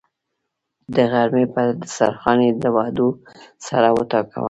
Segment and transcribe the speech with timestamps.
[0.95, 3.07] د غرمې پر دسترخان یې له وعدو
[3.65, 4.39] سر وټکاوه.